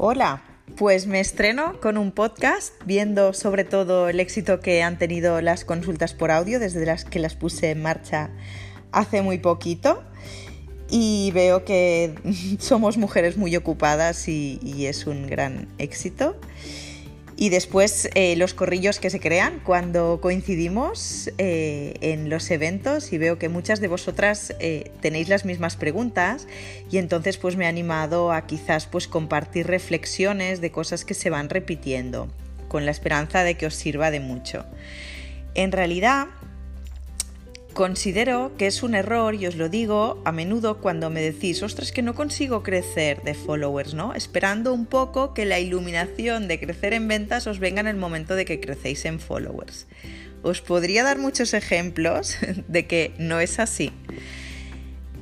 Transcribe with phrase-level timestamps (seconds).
[0.00, 0.44] Hola,
[0.76, 5.64] pues me estreno con un podcast viendo sobre todo el éxito que han tenido las
[5.64, 8.30] consultas por audio desde las que las puse en marcha
[8.92, 10.04] hace muy poquito
[10.88, 12.14] y veo que
[12.60, 16.36] somos mujeres muy ocupadas y, es un gran éxito.
[17.40, 23.18] Y después eh, los corrillos que se crean cuando coincidimos eh, en los eventos y
[23.18, 26.48] veo que muchas de vosotras eh, tenéis las mismas preguntas
[26.90, 31.30] y entonces pues me ha animado a quizás pues compartir reflexiones de cosas que se
[31.30, 32.26] van repitiendo
[32.66, 34.64] con la esperanza de que os sirva de mucho.
[35.54, 36.26] En realidad
[37.78, 41.92] Considero que es un error, y os lo digo a menudo cuando me decís, ostras,
[41.92, 44.14] que no consigo crecer de followers, ¿no?
[44.14, 48.34] Esperando un poco que la iluminación de crecer en ventas os venga en el momento
[48.34, 49.86] de que crecéis en followers.
[50.42, 52.36] Os podría dar muchos ejemplos
[52.66, 53.92] de que no es así.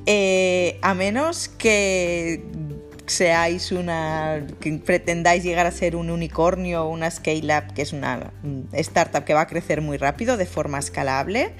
[0.07, 2.41] Eh, a menos que
[3.05, 4.47] seáis una.
[4.59, 8.33] que pretendáis llegar a ser un unicornio o una scale-up, que es una
[8.73, 11.53] startup que va a crecer muy rápido de forma escalable.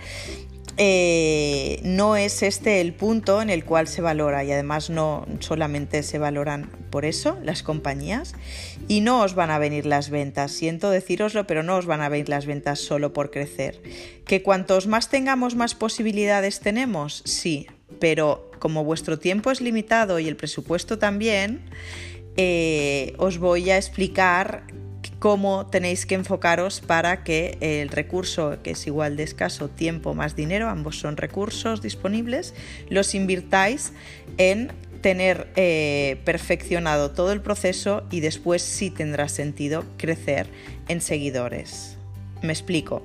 [0.80, 6.04] Eh, no es este el punto en el cual se valora y además no solamente
[6.04, 8.36] se valoran por eso las compañías
[8.88, 12.10] y no os van a venir las ventas, siento deciroslo, pero no os van a
[12.10, 13.82] venir las ventas solo por crecer.
[14.26, 17.66] Que cuantos más tengamos más posibilidades tenemos, sí,
[18.00, 21.62] pero como vuestro tiempo es limitado y el presupuesto también,
[22.36, 24.64] eh, os voy a explicar
[25.20, 30.36] cómo tenéis que enfocaros para que el recurso, que es igual de escaso tiempo más
[30.36, 32.54] dinero, ambos son recursos disponibles,
[32.90, 33.94] los invirtáis
[34.38, 40.48] en tener eh, perfeccionado todo el proceso y después sí tendrá sentido crecer
[40.88, 41.98] en seguidores.
[42.42, 43.02] Me explico.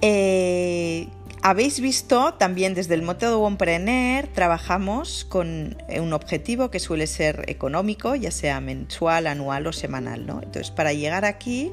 [0.00, 1.08] Eh,
[1.44, 7.44] habéis visto también desde el método Wompreneur trabajamos con eh, un objetivo que suele ser
[7.48, 10.24] económico, ya sea mensual, anual o semanal.
[10.26, 10.40] ¿no?
[10.42, 11.70] Entonces, para llegar aquí,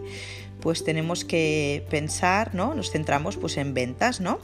[0.60, 2.76] pues tenemos que pensar, ¿no?
[2.76, 4.40] Nos centramos pues en ventas, ¿no?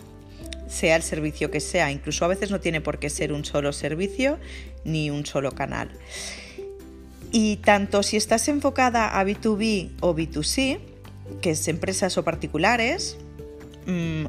[0.69, 3.73] Sea el servicio que sea, incluso a veces no tiene por qué ser un solo
[3.73, 4.39] servicio
[4.85, 5.91] ni un solo canal.
[7.33, 10.79] Y tanto si estás enfocada a B2B o B2C,
[11.41, 13.17] que es empresas o particulares,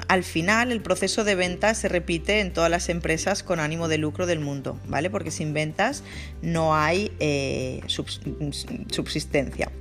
[0.06, 3.98] al final el proceso de venta se repite en todas las empresas con ánimo de
[3.98, 5.10] lucro del mundo, ¿vale?
[5.10, 6.04] Porque sin ventas
[6.42, 9.72] no hay eh, subsistencia.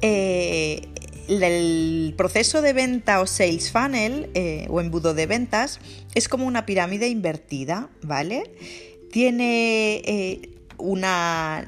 [0.00, 0.88] Eh,
[1.28, 5.78] el proceso de venta o sales funnel eh, o embudo de ventas
[6.16, 8.50] es como una pirámide invertida, ¿vale?
[9.12, 11.64] Tiene una,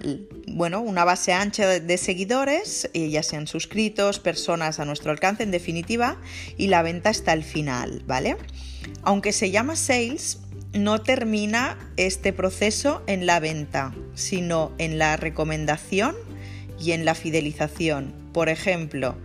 [0.48, 5.50] bueno, una base ancha de seguidores, eh, ya sean suscritos, personas a nuestro alcance en
[5.50, 6.18] definitiva,
[6.56, 8.36] y la venta está al final, ¿vale?
[9.02, 10.40] Aunque se llama sales,
[10.72, 16.14] no termina este proceso en la venta, sino en la recomendación
[16.80, 18.12] y en la fidelización.
[18.32, 19.16] Por ejemplo,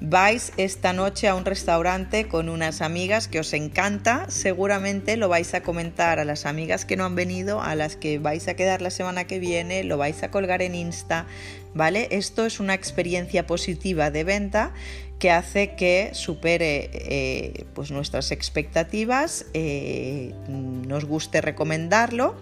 [0.00, 5.54] vais esta noche a un restaurante con unas amigas que os encanta, seguramente lo vais
[5.54, 8.82] a comentar a las amigas que no han venido, a las que vais a quedar
[8.82, 11.26] la semana que viene, lo vais a colgar en Insta,
[11.74, 12.08] ¿vale?
[12.10, 14.72] Esto es una experiencia positiva de venta
[15.18, 22.36] que hace que supere eh, pues nuestras expectativas, eh, nos guste recomendarlo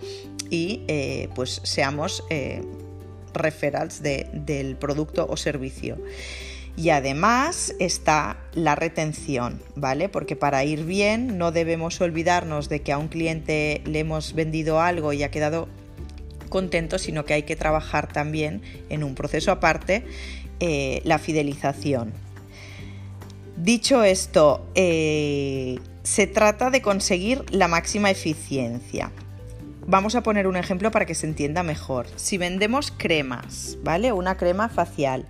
[0.50, 2.24] y eh, pues seamos
[3.32, 5.98] referrals del producto o servicio.
[6.76, 10.08] Y además está la retención, ¿vale?
[10.08, 14.80] Porque para ir bien no debemos olvidarnos de que a un cliente le hemos vendido
[14.80, 15.68] algo y ha quedado
[16.48, 20.04] contento, sino que hay que trabajar también en un proceso aparte
[20.60, 22.12] eh, la fidelización.
[23.56, 29.12] Dicho esto, eh, se trata de conseguir la máxima eficiencia.
[29.86, 32.06] Vamos a poner un ejemplo para que se entienda mejor.
[32.16, 34.12] Si vendemos cremas, ¿vale?
[34.12, 35.26] Una crema facial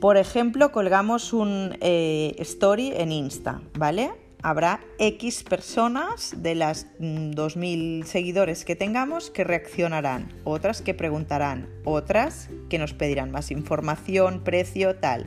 [0.00, 4.10] por ejemplo, colgamos un eh, story en Insta, ¿vale?
[4.42, 11.68] Habrá X personas de las 2.000 mm, seguidores que tengamos que reaccionarán, otras que preguntarán,
[11.84, 15.26] otras que nos pedirán más información, precio, tal.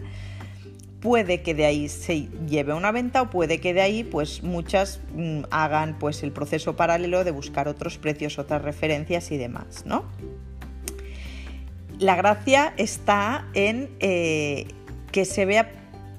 [1.02, 5.02] Puede que de ahí se lleve una venta o puede que de ahí pues muchas
[5.14, 10.06] mm, hagan pues el proceso paralelo de buscar otros precios, otras referencias y demás, ¿no?
[12.02, 14.66] La gracia está en eh,
[15.12, 15.72] que se vea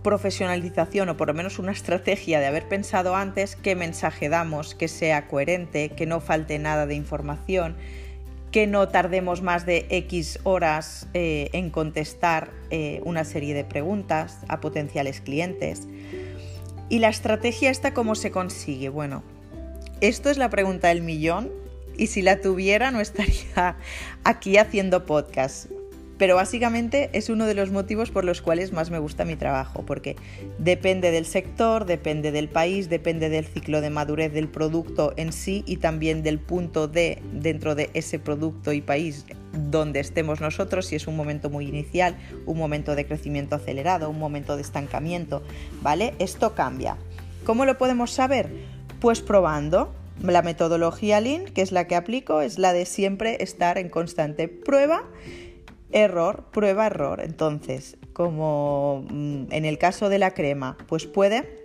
[0.04, 4.86] profesionalización o por lo menos una estrategia de haber pensado antes qué mensaje damos, que
[4.86, 7.76] sea coherente, que no falte nada de información,
[8.52, 14.38] que no tardemos más de X horas eh, en contestar eh, una serie de preguntas
[14.46, 15.88] a potenciales clientes.
[16.90, 18.88] ¿Y la estrategia está cómo se consigue?
[18.88, 19.24] Bueno,
[20.00, 21.61] esto es la pregunta del millón
[21.96, 23.76] y si la tuviera no estaría
[24.24, 25.70] aquí haciendo podcast.
[26.18, 29.84] Pero básicamente es uno de los motivos por los cuales más me gusta mi trabajo,
[29.84, 30.14] porque
[30.58, 35.64] depende del sector, depende del país, depende del ciclo de madurez del producto en sí
[35.66, 40.96] y también del punto de dentro de ese producto y país donde estemos nosotros, si
[40.96, 42.16] es un momento muy inicial,
[42.46, 45.42] un momento de crecimiento acelerado, un momento de estancamiento,
[45.82, 46.14] ¿vale?
[46.20, 46.96] Esto cambia.
[47.44, 48.48] ¿Cómo lo podemos saber?
[49.00, 49.92] Pues probando.
[50.20, 54.48] La metodología Lean, que es la que aplico, es la de siempre estar en constante
[54.48, 55.04] prueba
[55.92, 57.20] error, prueba, error.
[57.20, 61.62] Entonces, como mm, en el caso de la crema, pues puede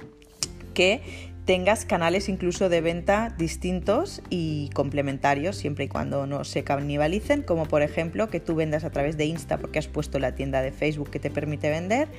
[0.73, 1.01] que
[1.45, 7.65] tengas canales incluso de venta distintos y complementarios siempre y cuando no se canibalicen, como
[7.65, 10.73] por ejemplo que tú vendas a través de Insta porque has puesto la tienda de
[10.73, 12.09] Facebook que te permite vender,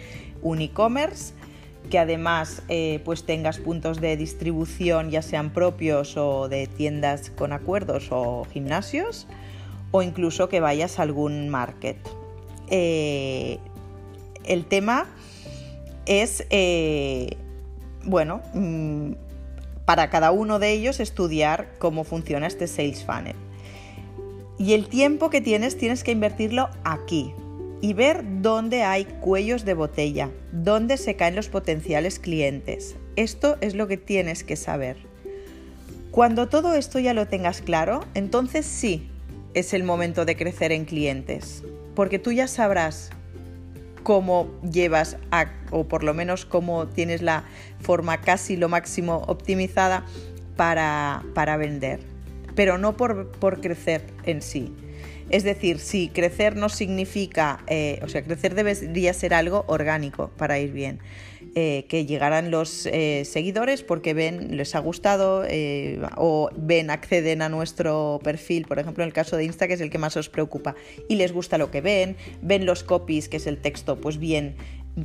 [0.41, 1.35] un e-commerce,
[1.91, 7.53] que además eh, pues tengas puntos de distribución ya sean propios o de tiendas con
[7.53, 9.27] acuerdos o gimnasios,
[9.91, 11.97] o incluso que vayas a algún market.
[12.71, 13.59] Eh,
[14.45, 15.07] el tema
[16.07, 17.37] es, eh,
[18.05, 19.13] bueno, mm,
[19.85, 23.37] para cada uno de ellos estudiar cómo funciona este sales funnel.
[24.59, 27.33] Y el tiempo que tienes tienes que invertirlo aquí
[27.81, 32.97] y ver dónde hay cuellos de botella, dónde se caen los potenciales clientes.
[33.17, 34.97] Esto es lo que tienes que saber.
[36.11, 39.09] Cuando todo esto ya lo tengas claro, entonces sí,
[39.55, 41.63] es el momento de crecer en clientes,
[41.95, 43.11] porque tú ya sabrás
[44.03, 45.17] cómo llevas,
[45.71, 47.45] o por lo menos cómo tienes la
[47.81, 50.07] forma casi lo máximo optimizada
[50.57, 52.01] para, para vender,
[52.55, 54.75] pero no por, por crecer en sí.
[55.31, 60.59] Es decir, si crecer no significa, eh, o sea, crecer debería ser algo orgánico para
[60.59, 61.01] ir bien.
[61.55, 65.45] Eh, que llegaran los eh, seguidores porque ven, les ha gustado
[66.17, 69.81] o ven, acceden a nuestro perfil, por ejemplo en el caso de Insta, que es
[69.81, 70.75] el que más os preocupa,
[71.09, 74.57] y les gusta lo que ven, ven los copies, que es el texto, pues bien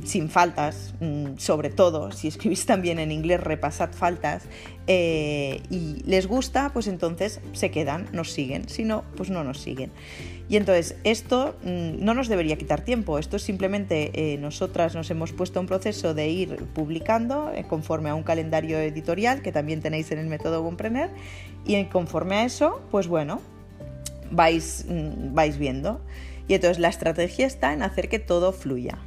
[0.04, 4.44] sin faltas, mm, sobre todo, si escribís también en inglés, repasad faltas,
[4.86, 9.60] eh, y les gusta, pues entonces se quedan, nos siguen, si no, pues no nos
[9.60, 9.90] siguen.
[10.48, 15.10] Y entonces esto mm, no nos debería quitar tiempo, esto es simplemente eh, nosotras nos
[15.10, 19.80] hemos puesto un proceso de ir publicando eh, conforme a un calendario editorial que también
[19.80, 21.10] tenéis en el método Compreneur
[21.64, 23.40] y conforme a eso, pues bueno,
[24.30, 26.00] vais, mm, vais viendo.
[26.46, 28.98] Y entonces la estrategia está en hacer que todo fluya.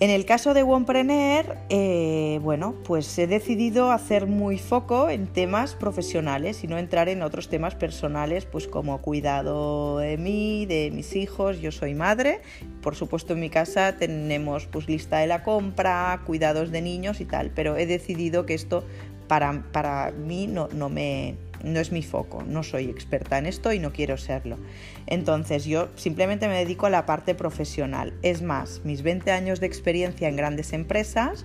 [0.00, 5.74] En el caso de OnePreneur, eh, bueno, pues he decidido hacer muy foco en temas
[5.74, 11.14] profesionales y no entrar en otros temas personales, pues como cuidado de mí, de mis
[11.14, 11.60] hijos.
[11.60, 12.40] Yo soy madre,
[12.80, 17.24] por supuesto en mi casa tenemos pues lista de la compra, cuidados de niños y
[17.24, 18.84] tal, pero he decidido que esto
[19.28, 23.72] para, para mí no, no me no es mi foco, no soy experta en esto
[23.72, 24.58] y no quiero serlo.
[25.06, 28.14] Entonces yo simplemente me dedico a la parte profesional.
[28.22, 31.44] Es más, mis 20 años de experiencia en grandes empresas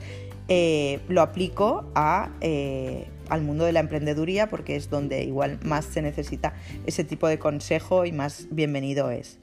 [0.50, 5.86] eh, lo aplico a, eh, al mundo de la emprendeduría porque es donde igual más
[5.86, 6.54] se necesita
[6.86, 9.40] ese tipo de consejo y más bienvenido es.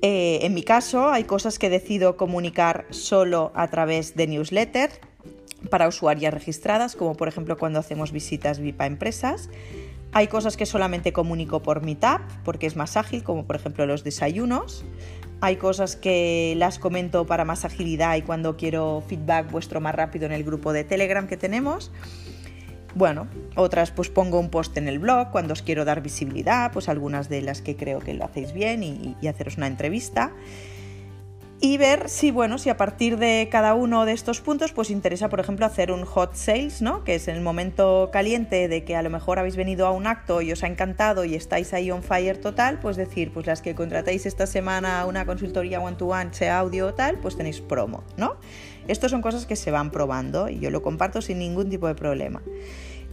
[0.00, 4.90] Eh, en mi caso hay cosas que decido comunicar solo a través de newsletter
[5.70, 9.50] para usuarias registradas, como por ejemplo cuando hacemos visitas VIP a empresas.
[10.12, 14.04] Hay cosas que solamente comunico por Meetup porque es más ágil, como por ejemplo los
[14.04, 14.84] desayunos.
[15.40, 20.26] Hay cosas que las comento para más agilidad y cuando quiero feedback vuestro más rápido
[20.26, 21.92] en el grupo de Telegram que tenemos.
[22.94, 26.88] Bueno, otras pues pongo un post en el blog cuando os quiero dar visibilidad, pues
[26.88, 30.32] algunas de las que creo que lo hacéis bien y, y haceros una entrevista
[31.60, 35.28] y ver si, bueno, si a partir de cada uno de estos puntos, pues interesa,
[35.28, 37.02] por ejemplo, hacer un hot sales, ¿no?
[37.02, 40.40] Que es el momento caliente de que a lo mejor habéis venido a un acto
[40.40, 43.74] y os ha encantado y estáis ahí on fire total, pues decir, pues las que
[43.74, 48.36] contratéis esta semana una consultoría one-to-one, sea audio o tal, pues tenéis promo, ¿no?
[48.86, 51.94] Estas son cosas que se van probando y yo lo comparto sin ningún tipo de
[51.94, 52.40] problema.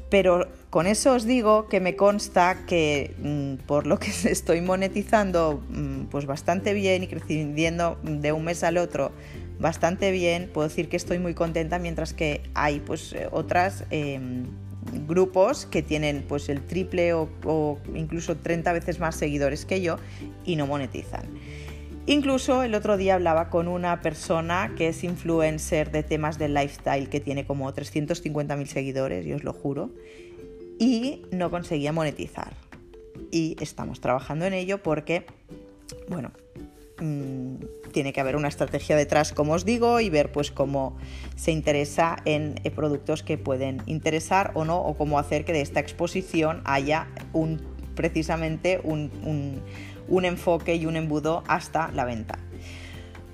[0.09, 5.63] Pero con eso os digo que me consta que mm, por lo que estoy monetizando
[5.69, 9.11] mm, pues bastante bien y creciendo de un mes al otro
[9.59, 14.45] bastante bien, puedo decir que estoy muy contenta mientras que hay pues eh, otras em,
[15.07, 19.97] grupos que tienen pues el triple o, o incluso 30 veces más seguidores que yo
[20.45, 21.25] y no monetizan.
[22.07, 27.09] Incluso el otro día hablaba con una persona que es influencer de temas de lifestyle,
[27.09, 29.89] que tiene como 350.000 seguidores, y os lo juro,
[30.77, 32.53] y no conseguía monetizar.
[33.31, 35.25] Y estamos trabajando en ello porque,
[36.07, 36.31] bueno,
[36.99, 37.55] mm,
[37.91, 40.97] tiene que haber una estrategia detrás, como os digo, y ver pues cómo
[41.35, 45.79] se interesa en productos que pueden interesar o no, o cómo hacer que de esta
[45.79, 49.09] exposición haya un precisamente un
[50.25, 52.37] enfoque y un embudo hasta la venta.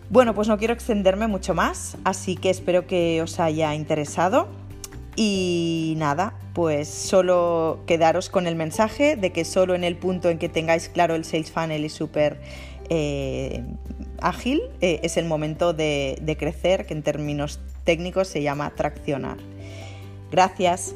[0.10, 4.48] Bueno, pues no quiero extenderme mucho más, así que espero que os haya interesado.
[5.16, 10.38] Y nada, pues solo quedaros con el mensaje de que solo en el punto en
[10.38, 12.40] que tengáis claro el Sales Funnel y súper
[12.90, 13.64] eh,
[14.22, 19.38] ágil eh, es el momento de crecer, que en términos técnicos se llama traccionar.
[20.32, 20.94] Gracias.